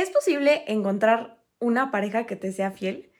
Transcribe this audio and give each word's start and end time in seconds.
¿Es 0.00 0.08
posible 0.08 0.64
encontrar 0.66 1.44
una 1.58 1.90
pareja 1.90 2.24
que 2.24 2.34
te 2.34 2.52
sea 2.52 2.70
fiel? 2.70 3.12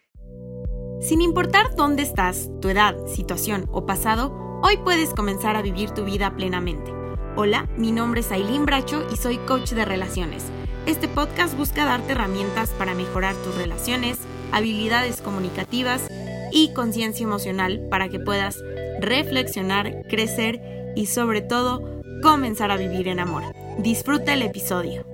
Sin 1.03 1.21
importar 1.21 1.75
dónde 1.77 2.03
estás, 2.03 2.49
tu 2.63 2.71
edad, 2.71 2.97
situación 3.07 3.67
o 3.71 3.85
pasado, 3.85 4.33
hoy 4.63 4.79
puedes 4.79 5.11
comenzar 5.11 5.57
a 5.57 5.63
vivir 5.63 5.91
tu 5.91 6.07
vida 6.07 6.35
plenamente. 6.35 6.91
Hola, 7.37 7.69
mi 7.77 7.93
nombre 7.93 8.23
es 8.23 8.33
Aileen 8.33 8.65
Bracho 8.65 9.07
y 9.13 9.17
soy 9.17 9.37
coach 9.47 9.73
de 9.73 9.85
relaciones. 9.85 10.45
Este 10.87 11.07
podcast 11.07 11.55
busca 11.55 11.85
darte 11.85 12.13
herramientas 12.13 12.71
para 12.71 12.95
mejorar 12.95 13.35
tus 13.45 13.55
relaciones, 13.57 14.17
habilidades 14.51 15.21
comunicativas 15.21 16.09
y 16.51 16.73
conciencia 16.73 17.25
emocional 17.25 17.89
para 17.91 18.09
que 18.09 18.21
puedas 18.21 18.57
reflexionar, 19.01 20.07
crecer 20.09 20.93
y 20.97 21.05
sobre 21.05 21.43
todo 21.43 22.01
comenzar 22.23 22.71
a 22.71 22.79
vivir 22.79 23.07
en 23.09 23.21
amor. 23.21 23.43
Disfruta 23.77 24.33
el 24.33 24.41
episodio. 24.41 25.10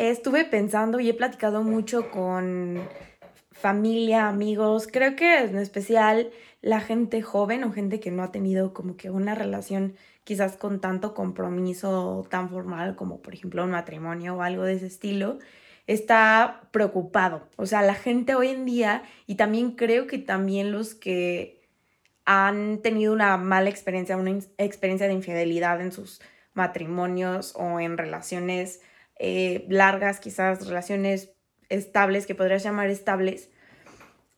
Estuve 0.00 0.46
pensando 0.46 0.98
y 0.98 1.10
he 1.10 1.14
platicado 1.14 1.62
mucho 1.62 2.10
con 2.10 2.88
familia, 3.52 4.28
amigos, 4.28 4.88
creo 4.90 5.14
que 5.14 5.40
en 5.40 5.58
especial 5.58 6.30
la 6.62 6.80
gente 6.80 7.20
joven 7.20 7.64
o 7.64 7.70
gente 7.70 8.00
que 8.00 8.10
no 8.10 8.22
ha 8.22 8.32
tenido 8.32 8.72
como 8.72 8.96
que 8.96 9.10
una 9.10 9.34
relación 9.34 9.96
quizás 10.24 10.56
con 10.56 10.80
tanto 10.80 11.12
compromiso 11.12 12.26
tan 12.30 12.48
formal 12.48 12.96
como 12.96 13.20
por 13.20 13.34
ejemplo 13.34 13.62
un 13.62 13.72
matrimonio 13.72 14.36
o 14.36 14.42
algo 14.42 14.62
de 14.62 14.72
ese 14.72 14.86
estilo, 14.86 15.38
está 15.86 16.62
preocupado. 16.70 17.46
O 17.56 17.66
sea, 17.66 17.82
la 17.82 17.94
gente 17.94 18.34
hoy 18.34 18.48
en 18.48 18.64
día 18.64 19.02
y 19.26 19.34
también 19.34 19.72
creo 19.72 20.06
que 20.06 20.16
también 20.16 20.72
los 20.72 20.94
que 20.94 21.60
han 22.24 22.80
tenido 22.80 23.12
una 23.12 23.36
mala 23.36 23.68
experiencia, 23.68 24.16
una 24.16 24.38
experiencia 24.56 25.08
de 25.08 25.12
infidelidad 25.12 25.78
en 25.82 25.92
sus 25.92 26.22
matrimonios 26.54 27.52
o 27.54 27.80
en 27.80 27.98
relaciones 27.98 28.80
eh, 29.22 29.66
largas, 29.68 30.18
quizás 30.18 30.66
relaciones 30.66 31.30
estables, 31.68 32.26
que 32.26 32.34
podrías 32.34 32.62
llamar 32.62 32.88
estables, 32.88 33.50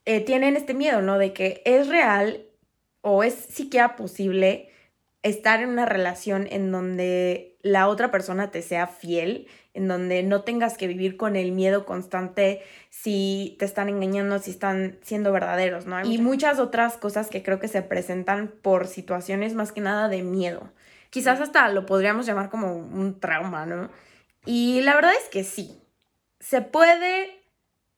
eh, 0.04 0.20
tienen 0.20 0.56
este 0.56 0.74
miedo, 0.74 1.00
¿no? 1.02 1.18
De 1.18 1.32
que 1.32 1.62
es 1.64 1.86
real 1.86 2.44
o 3.00 3.22
es 3.22 3.34
siquiera 3.34 3.94
posible 3.94 4.70
estar 5.22 5.62
en 5.62 5.68
una 5.68 5.86
relación 5.86 6.48
en 6.50 6.72
donde 6.72 7.56
la 7.62 7.86
otra 7.86 8.10
persona 8.10 8.50
te 8.50 8.60
sea 8.60 8.88
fiel, 8.88 9.46
en 9.72 9.86
donde 9.86 10.24
no 10.24 10.42
tengas 10.42 10.76
que 10.76 10.88
vivir 10.88 11.16
con 11.16 11.36
el 11.36 11.52
miedo 11.52 11.86
constante 11.86 12.62
si 12.90 13.54
te 13.60 13.64
están 13.64 13.88
engañando, 13.88 14.40
si 14.40 14.50
están 14.50 14.98
siendo 15.02 15.30
verdaderos, 15.30 15.86
¿no? 15.86 16.04
Y 16.04 16.18
muchas 16.18 16.58
otras 16.58 16.96
cosas 16.96 17.28
que 17.28 17.44
creo 17.44 17.60
que 17.60 17.68
se 17.68 17.82
presentan 17.82 18.52
por 18.62 18.88
situaciones 18.88 19.54
más 19.54 19.70
que 19.70 19.80
nada 19.80 20.08
de 20.08 20.24
miedo. 20.24 20.72
Quizás 21.10 21.40
hasta 21.40 21.68
lo 21.68 21.86
podríamos 21.86 22.26
llamar 22.26 22.50
como 22.50 22.74
un 22.74 23.20
trauma, 23.20 23.64
¿no? 23.64 23.90
Y 24.44 24.80
la 24.82 24.94
verdad 24.94 25.12
es 25.20 25.28
que 25.28 25.44
sí, 25.44 25.82
se 26.40 26.60
puede 26.60 27.42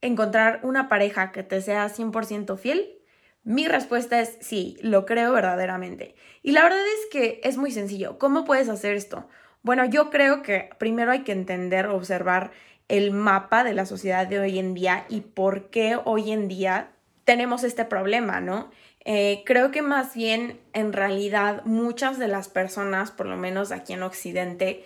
encontrar 0.05 0.61
una 0.63 0.89
pareja 0.89 1.33
que 1.33 1.43
te 1.43 1.61
sea 1.61 1.89
100% 1.89 2.57
fiel? 2.59 2.99
Mi 3.43 3.69
respuesta 3.69 4.21
es 4.21 4.39
sí, 4.41 4.77
lo 4.81 5.07
creo 5.07 5.33
verdaderamente. 5.33 6.15
Y 6.43 6.53
la 6.53 6.63
verdad 6.63 6.81
es 6.81 7.11
que 7.11 7.41
es 7.43 7.57
muy 7.57 7.71
sencillo. 7.71 8.19
¿Cómo 8.19 8.45
puedes 8.45 8.69
hacer 8.69 8.95
esto? 8.95 9.29
Bueno, 9.63 9.85
yo 9.87 10.11
creo 10.11 10.43
que 10.43 10.71
primero 10.79 11.11
hay 11.11 11.25
que 11.25 11.33
entender, 11.33 11.87
observar 11.87 12.53
el 12.89 13.13
mapa 13.13 13.65
de 13.65 13.75
la 13.75 13.87
sociedad 13.87 14.27
de 14.27 14.39
hoy 14.39 14.59
en 14.59 14.75
día 14.75 15.07
y 15.09 15.23
por 15.23 15.71
qué 15.71 15.99
hoy 16.05 16.33
en 16.33 16.49
día 16.49 16.91
tenemos 17.25 17.65
este 17.65 17.87
problema, 17.87 18.41
¿no? 18.41 18.71
Eh, 19.07 19.43
creo 19.45 19.71
que 19.71 19.83
más 19.83 20.15
bien 20.15 20.61
en 20.73 20.93
realidad 20.93 21.63
muchas 21.65 22.19
de 22.19 22.29
las 22.29 22.49
personas, 22.49 23.11
por 23.11 23.27
lo 23.27 23.37
menos 23.37 23.73
aquí 23.73 23.95
en 23.95 24.03
Occidente, 24.03 24.85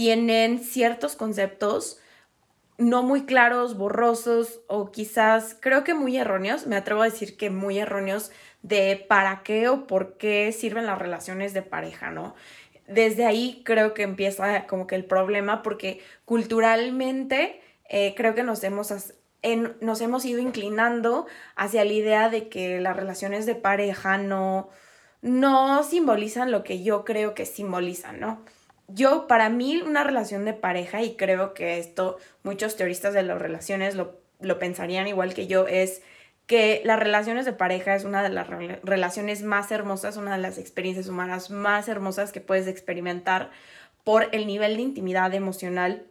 tienen 0.00 0.60
ciertos 0.60 1.14
conceptos 1.14 1.98
no 2.78 3.02
muy 3.02 3.26
claros, 3.26 3.76
borrosos 3.76 4.60
o 4.66 4.90
quizás 4.90 5.54
creo 5.60 5.84
que 5.84 5.92
muy 5.92 6.16
erróneos, 6.16 6.66
me 6.66 6.76
atrevo 6.76 7.02
a 7.02 7.04
decir 7.04 7.36
que 7.36 7.50
muy 7.50 7.78
erróneos 7.78 8.30
de 8.62 9.04
para 9.10 9.42
qué 9.42 9.68
o 9.68 9.86
por 9.86 10.16
qué 10.16 10.52
sirven 10.52 10.86
las 10.86 10.98
relaciones 10.98 11.52
de 11.52 11.60
pareja, 11.60 12.10
¿no? 12.10 12.34
Desde 12.88 13.26
ahí 13.26 13.60
creo 13.62 13.92
que 13.92 14.02
empieza 14.04 14.66
como 14.66 14.86
que 14.86 14.94
el 14.94 15.04
problema 15.04 15.62
porque 15.62 16.00
culturalmente 16.24 17.60
eh, 17.90 18.14
creo 18.16 18.34
que 18.34 18.42
nos 18.42 18.64
hemos, 18.64 18.94
nos 19.82 20.00
hemos 20.00 20.24
ido 20.24 20.40
inclinando 20.40 21.26
hacia 21.56 21.84
la 21.84 21.92
idea 21.92 22.30
de 22.30 22.48
que 22.48 22.80
las 22.80 22.96
relaciones 22.96 23.44
de 23.44 23.54
pareja 23.54 24.16
no, 24.16 24.70
no 25.20 25.82
simbolizan 25.82 26.50
lo 26.50 26.64
que 26.64 26.82
yo 26.82 27.04
creo 27.04 27.34
que 27.34 27.44
simbolizan, 27.44 28.18
¿no? 28.18 28.42
Yo, 28.94 29.26
para 29.26 29.48
mí, 29.48 29.80
una 29.82 30.04
relación 30.04 30.44
de 30.44 30.54
pareja, 30.54 31.02
y 31.02 31.16
creo 31.16 31.54
que 31.54 31.78
esto 31.78 32.18
muchos 32.42 32.76
teoristas 32.76 33.14
de 33.14 33.22
las 33.22 33.40
relaciones 33.40 33.94
lo, 33.94 34.20
pensarían 34.58 35.06
igual 35.06 35.34
que 35.34 35.46
yo, 35.46 35.66
es 35.66 36.02
que 36.46 36.82
las 36.84 36.98
relaciones 36.98 37.44
de 37.44 37.52
pareja 37.52 37.94
es 37.94 38.04
una 38.04 38.22
de 38.22 38.28
las 38.30 38.48
relaciones 38.82 39.42
más 39.42 39.70
hermosas, 39.70 40.16
una 40.16 40.32
de 40.32 40.42
las 40.42 40.58
experiencias 40.58 41.06
humanas 41.06 41.50
más 41.50 41.88
hermosas 41.88 42.32
que 42.32 42.40
puedes 42.40 42.66
experimentar 42.66 43.50
por 44.02 44.28
el 44.32 44.46
nivel 44.46 44.76
de 44.76 44.82
intimidad 44.82 45.32
emocional 45.34 46.06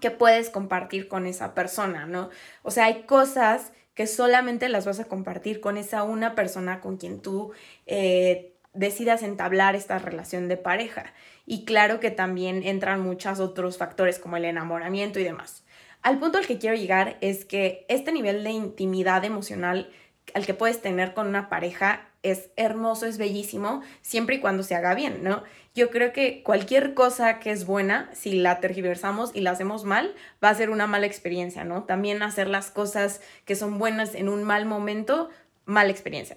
que 0.00 0.10
puedes 0.10 0.50
compartir 0.50 1.08
con 1.08 1.26
esa 1.26 1.54
persona, 1.54 2.06
¿no? 2.06 2.30
O 2.62 2.70
sea, 2.70 2.84
hay 2.84 3.02
cosas 3.04 3.72
que 3.94 4.06
solamente 4.06 4.68
las 4.68 4.86
vas 4.86 5.00
a 5.00 5.06
compartir 5.06 5.60
con 5.60 5.76
esa 5.76 6.04
una 6.04 6.34
persona 6.34 6.80
con 6.80 6.96
quien 6.96 7.20
tú 7.20 7.52
eh, 7.86 8.49
decidas 8.72 9.22
entablar 9.22 9.74
esta 9.74 9.98
relación 9.98 10.48
de 10.48 10.56
pareja. 10.56 11.12
Y 11.46 11.64
claro 11.64 12.00
que 12.00 12.10
también 12.10 12.62
entran 12.62 13.00
muchos 13.00 13.40
otros 13.40 13.78
factores 13.78 14.18
como 14.18 14.36
el 14.36 14.44
enamoramiento 14.44 15.18
y 15.18 15.24
demás. 15.24 15.64
Al 16.02 16.18
punto 16.18 16.38
al 16.38 16.46
que 16.46 16.58
quiero 16.58 16.76
llegar 16.76 17.18
es 17.20 17.44
que 17.44 17.84
este 17.88 18.12
nivel 18.12 18.42
de 18.44 18.50
intimidad 18.50 19.24
emocional 19.24 19.90
al 20.34 20.46
que 20.46 20.54
puedes 20.54 20.80
tener 20.80 21.14
con 21.14 21.26
una 21.26 21.48
pareja 21.48 22.08
es 22.22 22.50
hermoso, 22.56 23.06
es 23.06 23.18
bellísimo, 23.18 23.82
siempre 24.02 24.36
y 24.36 24.40
cuando 24.40 24.62
se 24.62 24.74
haga 24.74 24.94
bien, 24.94 25.22
¿no? 25.22 25.42
Yo 25.74 25.90
creo 25.90 26.12
que 26.12 26.42
cualquier 26.42 26.94
cosa 26.94 27.38
que 27.38 27.50
es 27.50 27.64
buena, 27.64 28.10
si 28.12 28.32
la 28.32 28.60
tergiversamos 28.60 29.30
y 29.34 29.40
la 29.40 29.52
hacemos 29.52 29.84
mal, 29.84 30.14
va 30.42 30.50
a 30.50 30.54
ser 30.54 30.70
una 30.70 30.86
mala 30.86 31.06
experiencia, 31.06 31.64
¿no? 31.64 31.84
También 31.84 32.22
hacer 32.22 32.48
las 32.48 32.70
cosas 32.70 33.20
que 33.44 33.56
son 33.56 33.78
buenas 33.78 34.14
en 34.14 34.28
un 34.28 34.44
mal 34.44 34.66
momento, 34.66 35.30
mala 35.64 35.90
experiencia. 35.90 36.36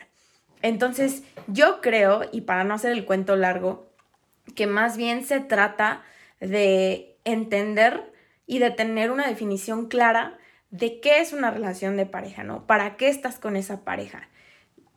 Entonces, 0.63 1.24
yo 1.47 1.81
creo, 1.81 2.22
y 2.31 2.41
para 2.41 2.63
no 2.63 2.74
hacer 2.74 2.94
el 2.94 3.06
cuento 3.06 3.35
largo, 3.35 3.85
que 4.56 4.66
más 4.66 4.97
bien 4.97 5.24
se 5.24 5.41
trata 5.41 6.01
de 6.40 7.18
entender 7.25 8.12
y 8.47 8.59
de 8.59 8.72
tener 8.72 9.12
una 9.12 9.28
definición 9.28 9.88
clara 9.88 10.38
de 10.72 11.01
qué 11.01 11.19
es 11.19 11.34
una 11.34 11.51
relación 11.51 11.97
de 11.97 12.06
pareja, 12.06 12.44
¿no? 12.44 12.66
¿Para 12.66 12.96
qué 12.96 13.09
estás 13.09 13.40
con 13.40 13.57
esa 13.57 13.84
pareja? 13.84 14.29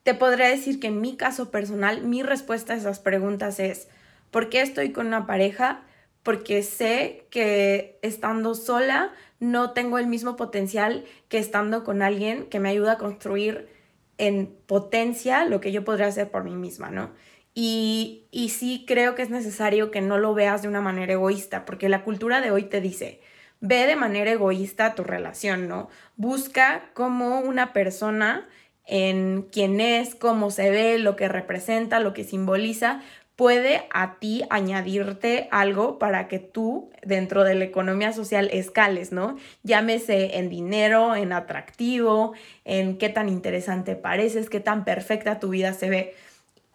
Te 0.04 0.14
podría 0.14 0.46
decir 0.46 0.78
que 0.78 0.86
en 0.86 1.00
mi 1.00 1.16
caso 1.16 1.50
personal, 1.50 2.02
mi 2.02 2.22
respuesta 2.22 2.72
a 2.72 2.76
esas 2.76 3.00
preguntas 3.00 3.58
es, 3.58 3.88
¿por 4.30 4.48
qué 4.48 4.60
estoy 4.60 4.92
con 4.92 5.08
una 5.08 5.26
pareja? 5.26 5.82
Porque 6.22 6.62
sé 6.62 7.26
que 7.30 7.98
estando 8.02 8.54
sola 8.54 9.12
no 9.40 9.72
tengo 9.72 9.98
el 9.98 10.06
mismo 10.06 10.36
potencial 10.36 11.04
que 11.28 11.38
estando 11.38 11.82
con 11.82 12.02
alguien 12.02 12.46
que 12.46 12.60
me 12.60 12.70
ayuda 12.70 12.92
a 12.92 12.98
construir 12.98 13.75
en 14.18 14.54
potencia 14.66 15.44
lo 15.44 15.60
que 15.60 15.72
yo 15.72 15.84
podría 15.84 16.06
hacer 16.06 16.30
por 16.30 16.44
mí 16.44 16.54
misma, 16.54 16.90
¿no? 16.90 17.12
Y, 17.54 18.26
y 18.30 18.50
sí 18.50 18.84
creo 18.86 19.14
que 19.14 19.22
es 19.22 19.30
necesario 19.30 19.90
que 19.90 20.02
no 20.02 20.18
lo 20.18 20.34
veas 20.34 20.62
de 20.62 20.68
una 20.68 20.80
manera 20.80 21.14
egoísta, 21.14 21.64
porque 21.64 21.88
la 21.88 22.04
cultura 22.04 22.40
de 22.40 22.50
hoy 22.50 22.64
te 22.64 22.80
dice, 22.80 23.20
ve 23.60 23.86
de 23.86 23.96
manera 23.96 24.30
egoísta 24.30 24.94
tu 24.94 25.04
relación, 25.04 25.68
¿no? 25.68 25.88
Busca 26.16 26.90
como 26.94 27.40
una 27.40 27.72
persona 27.72 28.46
en 28.86 29.42
quién 29.50 29.80
es, 29.80 30.14
cómo 30.14 30.50
se 30.50 30.70
ve, 30.70 30.98
lo 30.98 31.16
que 31.16 31.28
representa, 31.28 32.00
lo 32.00 32.12
que 32.12 32.24
simboliza, 32.24 33.02
puede 33.36 33.86
a 33.90 34.18
ti 34.18 34.44
añadirte 34.48 35.46
algo 35.50 35.98
para 35.98 36.26
que 36.26 36.38
tú 36.38 36.90
dentro 37.02 37.44
de 37.44 37.54
la 37.54 37.64
economía 37.64 38.12
social 38.12 38.48
escales, 38.50 39.12
¿no? 39.12 39.36
Llámese 39.62 40.38
en 40.38 40.48
dinero, 40.48 41.14
en 41.14 41.32
atractivo, 41.32 42.32
en 42.64 42.96
qué 42.96 43.10
tan 43.10 43.28
interesante 43.28 43.94
pareces, 43.94 44.48
qué 44.48 44.60
tan 44.60 44.84
perfecta 44.84 45.38
tu 45.38 45.50
vida 45.50 45.74
se 45.74 45.90
ve. 45.90 46.14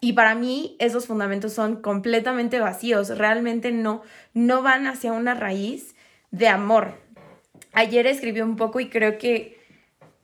Y 0.00 0.14
para 0.14 0.36
mí 0.36 0.76
esos 0.78 1.06
fundamentos 1.06 1.52
son 1.52 1.82
completamente 1.82 2.60
vacíos, 2.60 3.18
realmente 3.18 3.72
no, 3.72 4.02
no 4.32 4.62
van 4.62 4.86
hacia 4.86 5.12
una 5.12 5.34
raíz 5.34 5.96
de 6.30 6.46
amor. 6.48 6.94
Ayer 7.72 8.06
escribí 8.06 8.40
un 8.40 8.56
poco 8.56 8.78
y 8.78 8.88
creo 8.88 9.18
que 9.18 9.60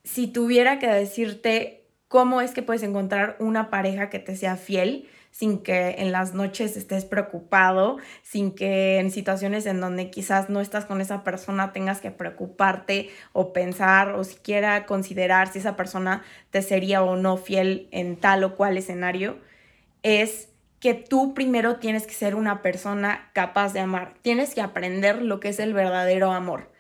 si 0.05 0.29
tuviera 0.29 0.79
que 0.79 0.87
decirte 0.87 1.85
cómo 2.07 2.41
es 2.41 2.53
que 2.53 2.63
puedes 2.63 2.83
encontrar 2.83 3.37
una 3.41 3.71
pareja 3.71 4.09
que 4.09 4.19
te 4.19 4.37
sea 4.37 4.57
fiel 4.57 5.09
sin 5.31 5.63
que 5.63 5.97
en 5.99 6.13
las 6.13 6.35
noches 6.35 6.77
estés 6.77 7.05
preocupado, 7.05 7.99
sin 8.23 8.55
que 8.55 8.99
en 8.99 9.11
situaciones 9.11 9.67
en 9.67 9.81
donde 9.81 10.11
quizás 10.11 10.49
no 10.49 10.61
estás 10.61 10.85
con 10.85 11.01
esa 11.01 11.25
persona 11.25 11.73
tengas 11.73 12.01
que 12.01 12.11
preocuparte 12.11 13.11
o 13.33 13.53
pensar 13.53 14.15
o 14.15 14.25
siquiera 14.25 14.87
considerar 14.87 15.53
si 15.53 15.61
esa 15.61 15.77
persona 15.77 16.23
te 16.51 16.63
sería 16.63 17.03
o 17.03 17.17
no 17.17 17.37
fiel 17.37 17.89
en 17.91 18.17
tal 18.17 18.45
o 18.45 18.57
cual 18.57 18.77
escenario, 18.77 19.39
es 20.03 20.49
que 20.81 20.95
tú 20.95 21.35
primero 21.35 21.77
tienes 21.77 22.07
que 22.07 22.15
ser 22.15 22.35
una 22.35 22.63
persona 22.63 23.31
capaz 23.33 23.73
de 23.73 23.81
amar, 23.81 24.15
tienes 24.23 24.55
que 24.55 24.61
aprender 24.61 25.23
lo 25.23 25.41
que 25.41 25.49
es 25.49 25.59
el 25.59 25.75
verdadero 25.75 26.33
amor 26.33 26.78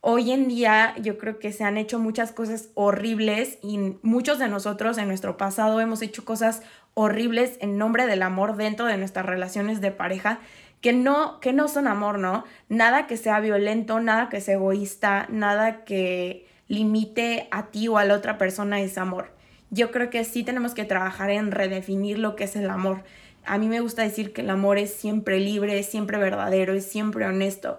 hoy 0.00 0.32
en 0.32 0.48
día 0.48 0.94
yo 1.00 1.18
creo 1.18 1.38
que 1.38 1.52
se 1.52 1.64
han 1.64 1.76
hecho 1.76 1.98
muchas 1.98 2.32
cosas 2.32 2.70
horribles 2.74 3.58
y 3.62 3.78
muchos 4.02 4.38
de 4.38 4.48
nosotros 4.48 4.98
en 4.98 5.08
nuestro 5.08 5.36
pasado 5.36 5.80
hemos 5.80 6.02
hecho 6.02 6.24
cosas 6.24 6.62
horribles 6.94 7.56
en 7.60 7.78
nombre 7.78 8.06
del 8.06 8.22
amor 8.22 8.56
dentro 8.56 8.86
de 8.86 8.96
nuestras 8.96 9.26
relaciones 9.26 9.80
de 9.80 9.90
pareja 9.90 10.40
que 10.80 10.94
no 10.94 11.40
que 11.40 11.52
no 11.52 11.68
son 11.68 11.86
amor, 11.86 12.18
¿no? 12.18 12.44
Nada 12.70 13.06
que 13.06 13.18
sea 13.18 13.40
violento, 13.40 14.00
nada 14.00 14.30
que 14.30 14.40
sea 14.40 14.54
egoísta, 14.54 15.26
nada 15.28 15.84
que 15.84 16.46
limite 16.68 17.48
a 17.50 17.66
ti 17.66 17.88
o 17.88 17.98
a 17.98 18.04
la 18.04 18.14
otra 18.14 18.38
persona 18.38 18.80
es 18.80 18.96
amor. 18.96 19.34
Yo 19.70 19.90
creo 19.90 20.08
que 20.08 20.24
sí 20.24 20.42
tenemos 20.42 20.72
que 20.72 20.84
trabajar 20.84 21.30
en 21.30 21.50
redefinir 21.50 22.18
lo 22.18 22.34
que 22.34 22.44
es 22.44 22.56
el 22.56 22.70
amor. 22.70 23.04
A 23.44 23.58
mí 23.58 23.68
me 23.68 23.80
gusta 23.80 24.02
decir 24.02 24.32
que 24.32 24.40
el 24.40 24.50
amor 24.50 24.78
es 24.78 24.92
siempre 24.92 25.38
libre, 25.38 25.78
es 25.78 25.86
siempre 25.86 26.18
verdadero, 26.18 26.72
es 26.72 26.86
siempre 26.86 27.26
honesto 27.26 27.78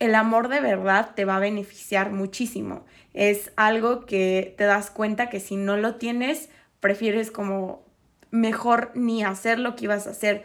el 0.00 0.14
amor 0.14 0.48
de 0.48 0.60
verdad 0.60 1.12
te 1.14 1.24
va 1.24 1.36
a 1.36 1.40
beneficiar 1.40 2.10
muchísimo. 2.10 2.84
Es 3.12 3.52
algo 3.56 4.06
que 4.06 4.54
te 4.56 4.64
das 4.64 4.90
cuenta 4.90 5.28
que 5.28 5.40
si 5.40 5.56
no 5.56 5.76
lo 5.76 5.96
tienes, 5.96 6.48
prefieres 6.80 7.30
como 7.30 7.84
mejor 8.30 8.92
ni 8.94 9.22
hacer 9.22 9.58
lo 9.58 9.76
que 9.76 9.84
ibas 9.84 10.06
a 10.06 10.10
hacer. 10.10 10.44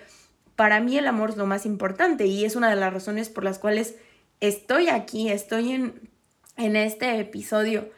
Para 0.58 0.82
mí 0.82 0.98
el 0.98 1.08
amor 1.08 1.32
es 1.32 1.38
lo 1.38 1.46
más 1.46 1.66
importante 1.66 2.26
y 2.28 2.44
es 2.44 2.58
una 2.58 2.70
de 2.70 2.76
las 2.76 2.94
razones 2.94 3.30
por 3.30 3.46
las 3.46 3.58
cuales 3.58 3.96
estoy 4.42 4.90
aquí, 4.90 5.30
estoy 5.30 5.72
en, 5.72 6.10
en 6.58 6.76
este 6.76 7.18
episodio. 7.18 7.90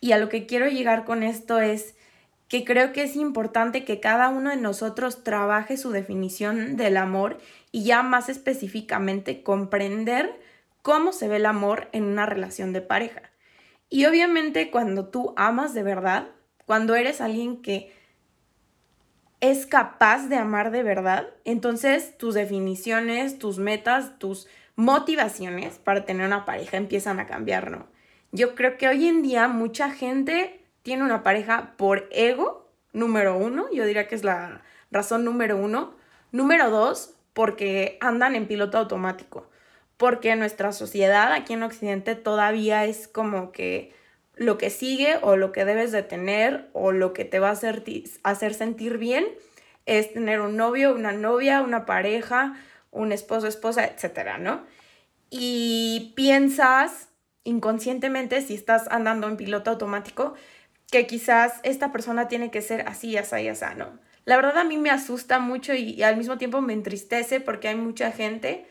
Y 0.00 0.10
a 0.10 0.18
lo 0.18 0.28
que 0.28 0.46
quiero 0.46 0.66
llegar 0.66 1.04
con 1.04 1.22
esto 1.22 1.60
es 1.60 1.94
que 2.48 2.64
creo 2.64 2.92
que 2.92 3.04
es 3.04 3.14
importante 3.14 3.84
que 3.84 4.00
cada 4.00 4.28
uno 4.28 4.50
de 4.50 4.56
nosotros 4.56 5.22
trabaje 5.22 5.76
su 5.76 5.90
definición 5.90 6.76
del 6.76 6.96
amor 6.96 7.38
y 7.70 7.84
ya 7.84 8.02
más 8.02 8.28
específicamente 8.28 9.44
comprender 9.44 10.34
cómo 10.86 11.12
se 11.12 11.26
ve 11.26 11.38
el 11.38 11.46
amor 11.46 11.88
en 11.90 12.04
una 12.04 12.26
relación 12.26 12.72
de 12.72 12.80
pareja. 12.80 13.22
Y 13.88 14.06
obviamente 14.06 14.70
cuando 14.70 15.08
tú 15.08 15.34
amas 15.36 15.74
de 15.74 15.82
verdad, 15.82 16.28
cuando 16.64 16.94
eres 16.94 17.20
alguien 17.20 17.60
que 17.60 17.92
es 19.40 19.66
capaz 19.66 20.28
de 20.28 20.36
amar 20.36 20.70
de 20.70 20.84
verdad, 20.84 21.26
entonces 21.44 22.16
tus 22.16 22.34
definiciones, 22.34 23.40
tus 23.40 23.58
metas, 23.58 24.16
tus 24.20 24.46
motivaciones 24.76 25.80
para 25.80 26.04
tener 26.04 26.24
una 26.24 26.44
pareja 26.44 26.76
empiezan 26.76 27.18
a 27.18 27.26
cambiar, 27.26 27.72
¿no? 27.72 27.88
Yo 28.30 28.54
creo 28.54 28.76
que 28.76 28.86
hoy 28.86 29.08
en 29.08 29.24
día 29.24 29.48
mucha 29.48 29.90
gente 29.90 30.64
tiene 30.82 31.02
una 31.02 31.24
pareja 31.24 31.74
por 31.76 32.08
ego, 32.12 32.70
número 32.92 33.36
uno, 33.36 33.66
yo 33.72 33.86
diría 33.86 34.06
que 34.06 34.14
es 34.14 34.22
la 34.22 34.62
razón 34.92 35.24
número 35.24 35.56
uno. 35.56 35.96
Número 36.30 36.70
dos, 36.70 37.16
porque 37.32 37.98
andan 38.00 38.36
en 38.36 38.46
piloto 38.46 38.78
automático 38.78 39.48
porque 39.96 40.36
nuestra 40.36 40.72
sociedad 40.72 41.32
aquí 41.32 41.54
en 41.54 41.62
Occidente 41.62 42.14
todavía 42.14 42.84
es 42.84 43.08
como 43.08 43.52
que 43.52 43.94
lo 44.34 44.58
que 44.58 44.70
sigue 44.70 45.16
o 45.22 45.36
lo 45.36 45.52
que 45.52 45.64
debes 45.64 45.92
de 45.92 46.02
tener 46.02 46.68
o 46.74 46.92
lo 46.92 47.12
que 47.12 47.24
te 47.24 47.38
va 47.38 47.48
a 47.48 47.52
hacer, 47.52 47.82
hacer 48.22 48.54
sentir 48.54 48.98
bien 48.98 49.26
es 49.86 50.12
tener 50.12 50.40
un 50.40 50.56
novio, 50.56 50.94
una 50.94 51.12
novia, 51.12 51.62
una 51.62 51.86
pareja, 51.86 52.54
un 52.90 53.12
esposo, 53.12 53.46
esposa, 53.46 53.86
etcétera, 53.86 54.36
¿no? 54.36 54.66
Y 55.30 56.12
piensas 56.16 57.08
inconscientemente, 57.44 58.42
si 58.42 58.54
estás 58.54 58.88
andando 58.90 59.28
en 59.28 59.36
piloto 59.36 59.70
automático, 59.70 60.34
que 60.90 61.06
quizás 61.06 61.60
esta 61.62 61.92
persona 61.92 62.28
tiene 62.28 62.50
que 62.50 62.60
ser 62.60 62.86
así, 62.88 63.16
así, 63.16 63.48
así, 63.48 63.64
¿no? 63.76 63.98
La 64.24 64.36
verdad 64.36 64.58
a 64.58 64.64
mí 64.64 64.76
me 64.76 64.90
asusta 64.90 65.38
mucho 65.38 65.72
y, 65.72 65.92
y 65.92 66.02
al 66.02 66.16
mismo 66.16 66.36
tiempo 66.36 66.60
me 66.60 66.72
entristece 66.72 67.40
porque 67.40 67.68
hay 67.68 67.76
mucha 67.76 68.10
gente 68.10 68.66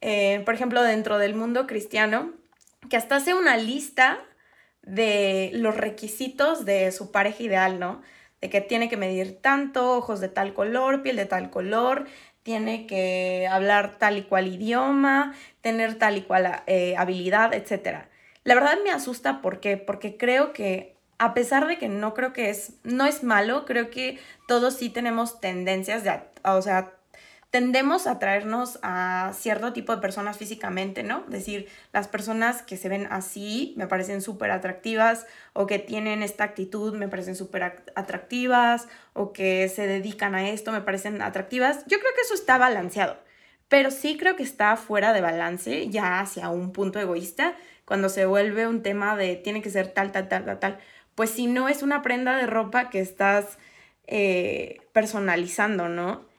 eh, 0.00 0.42
por 0.44 0.54
ejemplo, 0.54 0.82
dentro 0.82 1.18
del 1.18 1.34
mundo 1.34 1.66
cristiano, 1.66 2.32
que 2.88 2.96
hasta 2.96 3.16
hace 3.16 3.34
una 3.34 3.56
lista 3.56 4.18
de 4.82 5.50
los 5.54 5.76
requisitos 5.76 6.64
de 6.64 6.90
su 6.92 7.12
pareja 7.12 7.42
ideal, 7.42 7.78
¿no? 7.78 8.02
De 8.40 8.48
que 8.48 8.60
tiene 8.60 8.88
que 8.88 8.96
medir 8.96 9.40
tanto, 9.40 9.96
ojos 9.96 10.20
de 10.20 10.28
tal 10.28 10.54
color, 10.54 11.02
piel 11.02 11.16
de 11.16 11.26
tal 11.26 11.50
color, 11.50 12.06
tiene 12.42 12.86
que 12.86 13.46
hablar 13.50 13.98
tal 13.98 14.16
y 14.18 14.22
cual 14.22 14.48
idioma, 14.48 15.34
tener 15.60 15.96
tal 15.96 16.16
y 16.16 16.22
cual 16.22 16.62
eh, 16.66 16.96
habilidad, 16.96 17.52
etc. 17.52 18.06
La 18.44 18.54
verdad 18.54 18.78
me 18.82 18.90
asusta, 18.90 19.42
¿por 19.42 19.60
qué? 19.60 19.76
Porque 19.76 20.16
creo 20.16 20.52
que 20.52 20.96
a 21.18 21.34
pesar 21.34 21.66
de 21.66 21.76
que 21.76 21.88
no 21.88 22.14
creo 22.14 22.32
que 22.32 22.48
es, 22.48 22.72
no 22.82 23.04
es 23.04 23.22
malo, 23.22 23.66
creo 23.66 23.90
que 23.90 24.18
todos 24.48 24.74
sí 24.74 24.88
tenemos 24.88 25.38
tendencias 25.38 26.02
de, 26.02 26.18
o 26.42 26.62
sea, 26.62 26.94
tendemos 27.50 28.06
a 28.06 28.18
traernos 28.20 28.78
a 28.82 29.32
cierto 29.34 29.72
tipo 29.72 29.94
de 29.94 30.00
personas 30.00 30.38
físicamente, 30.38 31.02
¿no? 31.02 31.24
Es 31.26 31.30
decir, 31.30 31.68
las 31.92 32.06
personas 32.06 32.62
que 32.62 32.76
se 32.76 32.88
ven 32.88 33.08
así 33.10 33.74
me 33.76 33.88
parecen 33.88 34.22
súper 34.22 34.52
atractivas 34.52 35.26
o 35.52 35.66
que 35.66 35.80
tienen 35.80 36.22
esta 36.22 36.44
actitud 36.44 36.94
me 36.94 37.08
parecen 37.08 37.34
súper 37.34 37.82
atractivas 37.96 38.86
o 39.14 39.32
que 39.32 39.68
se 39.68 39.86
dedican 39.88 40.36
a 40.36 40.48
esto 40.48 40.70
me 40.70 40.80
parecen 40.80 41.20
atractivas. 41.22 41.84
Yo 41.86 41.98
creo 41.98 42.12
que 42.14 42.22
eso 42.22 42.34
está 42.34 42.56
balanceado, 42.56 43.18
pero 43.68 43.90
sí 43.90 44.16
creo 44.16 44.36
que 44.36 44.44
está 44.44 44.76
fuera 44.76 45.12
de 45.12 45.20
balance 45.20 45.88
ya 45.88 46.20
hacia 46.20 46.50
un 46.50 46.72
punto 46.72 47.00
egoísta 47.00 47.54
cuando 47.84 48.08
se 48.08 48.26
vuelve 48.26 48.68
un 48.68 48.82
tema 48.82 49.16
de 49.16 49.34
tiene 49.34 49.60
que 49.60 49.70
ser 49.70 49.88
tal, 49.92 50.12
tal, 50.12 50.28
tal, 50.28 50.44
tal, 50.44 50.60
tal. 50.60 50.78
Pues 51.16 51.30
si 51.30 51.48
no 51.48 51.68
es 51.68 51.82
una 51.82 52.02
prenda 52.02 52.36
de 52.36 52.46
ropa 52.46 52.90
que 52.90 53.00
estás 53.00 53.58
eh, 54.06 54.80
personalizando, 54.92 55.88
¿no? 55.88 56.29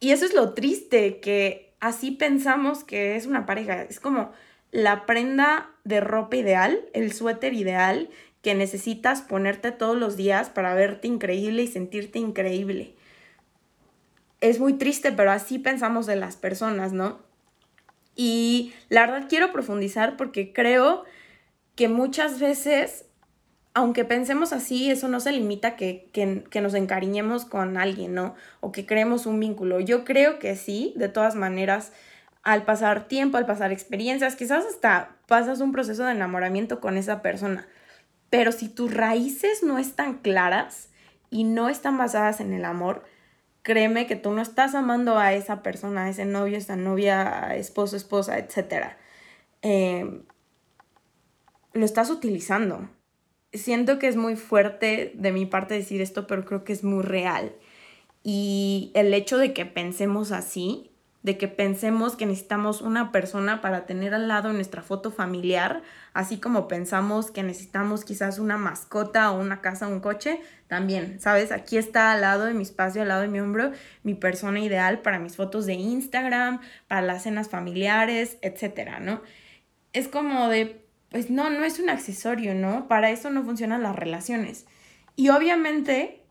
Y 0.00 0.12
eso 0.12 0.24
es 0.24 0.34
lo 0.34 0.54
triste, 0.54 1.20
que 1.20 1.74
así 1.78 2.10
pensamos 2.10 2.84
que 2.84 3.16
es 3.16 3.26
una 3.26 3.46
pareja. 3.46 3.82
Es 3.82 4.00
como 4.00 4.32
la 4.72 5.06
prenda 5.06 5.70
de 5.84 6.00
ropa 6.00 6.36
ideal, 6.36 6.80
el 6.94 7.12
suéter 7.12 7.54
ideal 7.54 8.08
que 8.42 8.54
necesitas 8.54 9.20
ponerte 9.20 9.70
todos 9.70 9.98
los 9.98 10.16
días 10.16 10.48
para 10.48 10.74
verte 10.74 11.08
increíble 11.08 11.62
y 11.62 11.66
sentirte 11.66 12.18
increíble. 12.18 12.94
Es 14.40 14.58
muy 14.58 14.72
triste, 14.74 15.12
pero 15.12 15.30
así 15.30 15.58
pensamos 15.58 16.06
de 16.06 16.16
las 16.16 16.36
personas, 16.36 16.92
¿no? 16.92 17.20
Y 18.16 18.72
la 18.88 19.02
verdad 19.06 19.26
quiero 19.28 19.52
profundizar 19.52 20.16
porque 20.16 20.52
creo 20.54 21.04
que 21.74 21.88
muchas 21.88 22.40
veces 22.40 23.04
aunque 23.72 24.04
pensemos 24.04 24.52
así, 24.52 24.90
eso 24.90 25.08
no 25.08 25.20
se 25.20 25.32
limita 25.32 25.68
a 25.68 25.76
que, 25.76 26.10
que, 26.12 26.60
nos 26.60 26.74
encariñemos 26.74 27.44
con 27.44 27.76
alguien, 27.76 28.14
¿no? 28.14 28.34
O 28.60 28.72
que 28.72 28.84
creemos 28.84 29.26
un 29.26 29.38
vínculo. 29.38 29.80
Yo 29.80 30.04
creo 30.04 30.38
que 30.38 30.56
sí, 30.56 30.92
de 30.96 31.08
todas 31.08 31.36
maneras, 31.36 31.92
al 32.42 32.64
pasar 32.64 33.06
tiempo, 33.06 33.36
al 33.36 33.46
pasar 33.46 33.70
experiencias, 33.70 34.34
quizás 34.34 34.64
hasta 34.66 35.16
pasas 35.26 35.60
un 35.60 35.72
proceso 35.72 36.04
de 36.04 36.12
enamoramiento 36.12 36.80
con 36.80 36.96
esa 36.96 37.22
persona. 37.22 37.68
Pero 38.28 38.52
si 38.52 38.68
tus 38.68 38.92
raíces 38.92 39.62
no 39.62 39.78
están 39.78 40.18
claras 40.18 40.88
y 41.30 41.44
no 41.44 41.68
están 41.68 41.96
basadas 41.96 42.40
en 42.40 42.52
el 42.52 42.64
amor, 42.64 43.04
créeme 43.62 44.06
que 44.06 44.16
tú 44.16 44.32
no 44.32 44.42
estás 44.42 44.74
amando 44.74 45.18
a 45.18 45.32
esa 45.32 45.62
persona, 45.62 46.04
a 46.04 46.08
ese 46.10 46.24
novio, 46.24 46.58
esa 46.58 46.76
novia, 46.76 47.54
esposo, 47.54 47.96
esposa, 47.96 48.38
etc. 48.38 48.94
Eh, 49.62 50.22
lo 51.72 51.84
estás 51.84 52.10
utilizando 52.10 52.88
siento 53.52 53.98
que 53.98 54.08
es 54.08 54.16
muy 54.16 54.36
fuerte 54.36 55.12
de 55.14 55.32
mi 55.32 55.46
parte 55.46 55.74
decir 55.74 56.00
esto, 56.00 56.26
pero 56.26 56.44
creo 56.44 56.64
que 56.64 56.72
es 56.72 56.84
muy 56.84 57.02
real. 57.02 57.52
Y 58.22 58.90
el 58.94 59.14
hecho 59.14 59.38
de 59.38 59.52
que 59.52 59.66
pensemos 59.66 60.32
así, 60.32 60.90
de 61.22 61.36
que 61.36 61.48
pensemos 61.48 62.16
que 62.16 62.24
necesitamos 62.24 62.80
una 62.80 63.12
persona 63.12 63.60
para 63.60 63.84
tener 63.84 64.14
al 64.14 64.28
lado 64.28 64.52
nuestra 64.52 64.82
foto 64.82 65.10
familiar, 65.10 65.82
así 66.14 66.38
como 66.38 66.66
pensamos 66.66 67.30
que 67.30 67.42
necesitamos 67.42 68.04
quizás 68.04 68.38
una 68.38 68.56
mascota 68.56 69.30
o 69.30 69.38
una 69.38 69.60
casa 69.60 69.86
o 69.86 69.90
un 69.90 70.00
coche, 70.00 70.40
también, 70.66 71.20
¿sabes? 71.20 71.52
Aquí 71.52 71.76
está 71.76 72.12
al 72.12 72.22
lado 72.22 72.46
de 72.46 72.54
mi 72.54 72.62
espacio, 72.62 73.02
al 73.02 73.08
lado 73.08 73.22
de 73.22 73.28
mi 73.28 73.40
hombro, 73.40 73.72
mi 74.02 74.14
persona 74.14 74.60
ideal 74.60 75.00
para 75.00 75.18
mis 75.18 75.36
fotos 75.36 75.66
de 75.66 75.74
Instagram, 75.74 76.60
para 76.88 77.02
las 77.02 77.24
cenas 77.24 77.48
familiares, 77.50 78.38
etcétera, 78.40 79.00
¿no? 79.00 79.20
Es 79.92 80.08
como 80.08 80.48
de, 80.48 80.79
pues 81.10 81.30
no, 81.30 81.50
no 81.50 81.64
es 81.64 81.78
un 81.80 81.90
accesorio, 81.90 82.54
¿no? 82.54 82.86
Para 82.88 83.10
eso 83.10 83.30
no 83.30 83.42
funcionan 83.42 83.82
las 83.82 83.96
relaciones. 83.96 84.66
Y 85.16 85.30
obviamente, 85.30 86.24